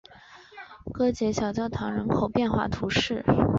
[0.91, 3.23] 戈捷小教堂人口变化图示